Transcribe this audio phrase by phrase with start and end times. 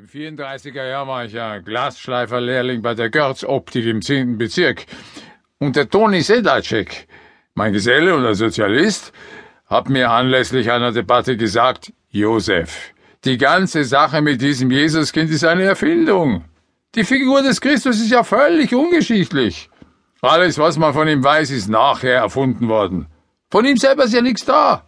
[0.00, 4.38] Im 34er Jahr war ich ja Glasschleiferlehrling bei der Görz Optik im 10.
[4.38, 4.86] Bezirk.
[5.58, 7.06] Und der Toni Sedlacek,
[7.52, 9.12] mein Geselle und ein Sozialist,
[9.66, 12.94] hat mir anlässlich einer Debatte gesagt, Josef,
[13.26, 16.46] die ganze Sache mit diesem Jesuskind ist eine Erfindung.
[16.94, 19.68] Die Figur des Christus ist ja völlig ungeschichtlich.
[20.22, 23.06] Alles, was man von ihm weiß, ist nachher erfunden worden.
[23.50, 24.82] Von ihm selber ist ja nichts da.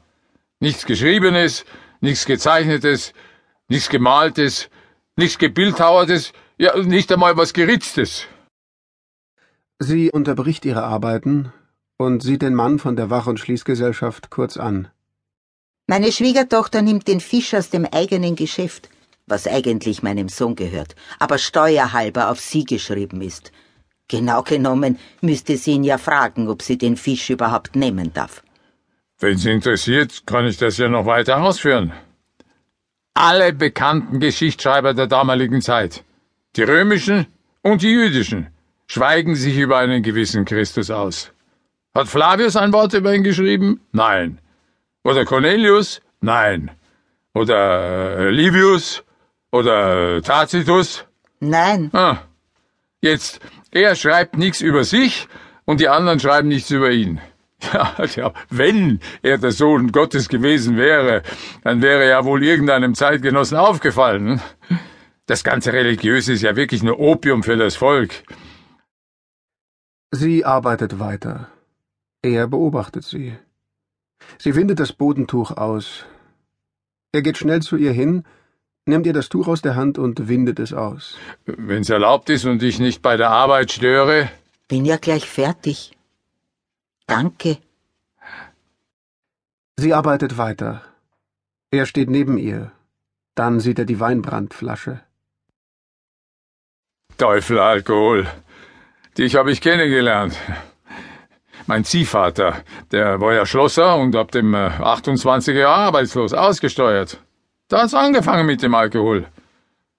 [0.58, 1.66] Nichts Geschriebenes,
[2.00, 3.12] nichts Gezeichnetes,
[3.68, 4.70] nichts Gemaltes,
[5.16, 8.26] nichts Gebildhauertes, ja, nicht einmal was Geritztes.
[9.78, 11.52] Sie unterbricht ihre Arbeiten
[11.98, 14.88] und sieht den Mann von der Wach- und Schließgesellschaft kurz an.
[15.86, 18.88] Meine Schwiegertochter nimmt den Fisch aus dem eigenen Geschäft,
[19.26, 23.52] was eigentlich meinem Sohn gehört, aber steuerhalber auf sie geschrieben ist.
[24.08, 28.42] Genau genommen müsste sie ihn ja fragen, ob sie den Fisch überhaupt nehmen darf.
[29.18, 31.92] Wenn Sie interessiert, kann ich das ja noch weiter ausführen
[33.14, 36.04] alle bekannten Geschichtsschreiber der damaligen Zeit,
[36.56, 37.26] die römischen
[37.62, 38.48] und die jüdischen,
[38.86, 41.32] schweigen sich über einen gewissen Christus aus.
[41.94, 43.80] Hat Flavius ein Wort über ihn geschrieben?
[43.92, 44.38] Nein.
[45.04, 46.00] Oder Cornelius?
[46.20, 46.70] Nein.
[47.34, 49.02] Oder äh, Livius?
[49.50, 51.04] Oder äh, Tacitus?
[51.40, 51.90] Nein.
[51.92, 52.18] Ah.
[53.00, 55.28] Jetzt, er schreibt nichts über sich
[55.64, 57.20] und die anderen schreiben nichts über ihn.
[57.72, 61.22] Ja, ja, wenn er der Sohn Gottes gewesen wäre,
[61.62, 64.40] dann wäre ja wohl irgendeinem Zeitgenossen aufgefallen.
[65.26, 68.24] Das ganze Religiöse ist ja wirklich nur Opium für das Volk.
[70.10, 71.48] Sie arbeitet weiter.
[72.20, 73.34] Er beobachtet sie.
[74.38, 76.04] Sie windet das Bodentuch aus.
[77.12, 78.24] Er geht schnell zu ihr hin,
[78.86, 81.16] nimmt ihr das Tuch aus der Hand und windet es aus.
[81.46, 84.28] Wenn's erlaubt ist und ich nicht bei der Arbeit störe.
[84.68, 85.92] Bin ja gleich fertig.
[87.12, 87.58] Danke.
[89.76, 90.80] Sie arbeitet weiter.
[91.70, 92.72] Er steht neben ihr.
[93.34, 95.00] Dann sieht er die Weinbrandflasche.
[97.18, 98.26] Teufel Alkohol.
[99.18, 100.38] Dich habe ich kennengelernt.
[101.66, 107.20] Mein Ziehvater, der war ja Schlosser und ab dem 28er Jahr arbeitslos, ausgesteuert.
[107.68, 109.26] Da hat's angefangen mit dem Alkohol.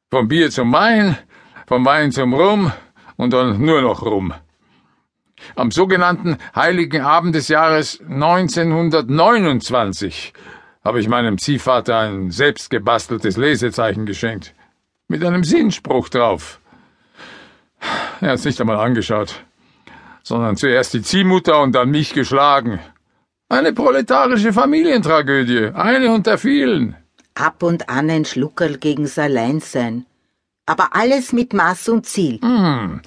[0.09, 1.16] Vom Bier zum Wein,
[1.68, 2.72] vom Wein zum Rum
[3.18, 4.34] und dann nur noch Rum.
[5.55, 10.33] Am sogenannten Heiligen Abend des Jahres 1929
[10.83, 14.53] habe ich meinem Ziehvater ein selbstgebasteltes Lesezeichen geschenkt.
[15.07, 16.59] Mit einem Sinnspruch drauf.
[18.22, 19.43] Er hat's nicht einmal angeschaut,
[20.23, 22.79] sondern zuerst die Ziehmutter und dann mich geschlagen.
[23.49, 26.95] Eine proletarische Familientragödie, eine unter vielen.
[27.35, 30.05] Ab und an ein Schluckerl gegen's Alleinsein.
[30.66, 32.39] Aber alles mit Maß und Ziel.
[32.41, 33.01] Hm.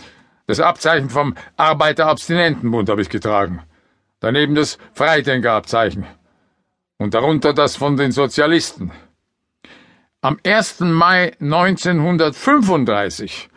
[0.47, 3.63] Das Abzeichen vom Arbeiterabstinentenbund habe ich getragen.
[4.21, 6.07] Daneben das Freidenkerabzeichen.
[6.99, 8.93] Und darunter das von den Sozialisten.
[10.23, 10.81] Am 1.
[10.81, 13.49] Mai 1935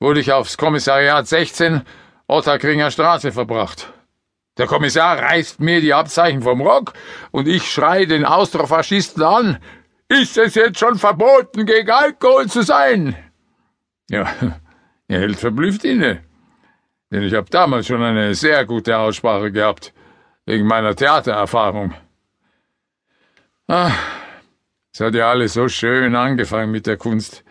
[0.00, 1.82] wurde ich aufs Kommissariat 16
[2.26, 3.92] Otterkringer Straße verbracht.
[4.58, 6.92] Der Kommissar reißt mir die Abzeichen vom Rock
[7.30, 9.58] und ich schreie den Austrofaschisten an,
[10.08, 13.16] ist es jetzt schon verboten, gegen Alkohol zu sein?
[14.10, 14.28] Ja,
[15.08, 16.22] er hält verblüfft inne.
[17.10, 19.92] Denn ich habe damals schon eine sehr gute Aussprache gehabt,
[20.46, 21.92] wegen meiner Theatererfahrung.
[23.66, 23.92] Ah,
[24.92, 27.44] es hat ja alles so schön angefangen mit der Kunst.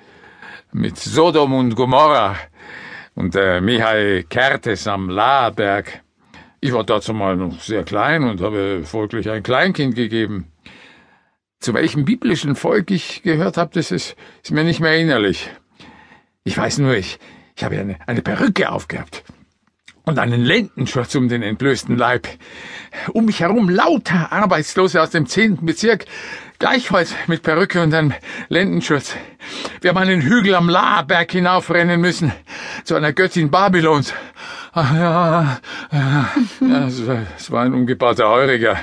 [0.72, 2.38] Mit Sodom und Gomorra
[3.16, 6.04] und der Michael Kertes am Laherberg.
[6.62, 10.52] Ich war dazu mal noch sehr klein und habe folglich ein Kleinkind gegeben.
[11.60, 15.50] Zu welchem biblischen Volk ich gehört habe, das ist, ist mir nicht mehr erinnerlich.
[16.44, 17.20] Ich weiß nur, ich,
[17.56, 19.24] ich habe eine, eine Perücke aufgehabt
[20.10, 22.28] und einen Lendenschurz um den entblößten Leib.
[23.14, 26.06] Um mich herum lauter Arbeitslose aus dem zehnten Bezirk,
[26.58, 28.14] gleichfalls mit Perücke und einem
[28.50, 29.16] Lendenschurz.
[29.82, 32.34] Wir haben einen Hügel am Laberg hinaufrennen müssen,
[32.84, 34.14] zu einer Göttin Babylons.
[34.74, 35.60] Ach, ja,
[35.92, 36.30] ja,
[36.62, 38.78] ja es, war, es war ein umgebauten Heuriger.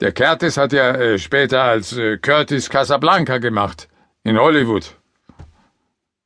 [0.00, 3.88] Der Curtis hat ja äh, später als äh, Curtis Casablanca gemacht,
[4.24, 4.96] in Hollywood.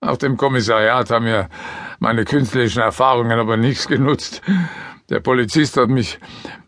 [0.06, 1.48] Auf dem Kommissariat haben wir
[1.98, 4.42] meine künstlerischen Erfahrungen aber nichts genutzt.
[5.08, 6.18] Der Polizist hat mich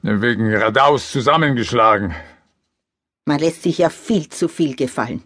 [0.02, 2.14] wegen Radaus zusammengeschlagen.
[3.26, 5.22] Man lässt sich ja viel zu viel gefallen.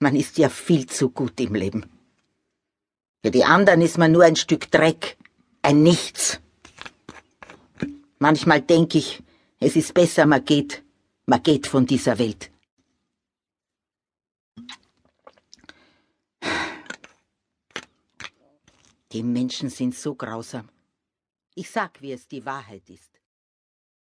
[0.00, 1.84] Man ist ja viel zu gut im Leben.
[3.24, 5.16] Für die anderen ist man nur ein Stück Dreck,
[5.62, 6.40] ein Nichts.
[8.18, 9.22] Manchmal denke ich,
[9.60, 10.82] es ist besser, man geht,
[11.26, 12.51] man geht von dieser Welt.
[19.12, 20.70] Die Menschen sind so grausam.
[21.54, 23.21] Ich sag, wie es die Wahrheit ist.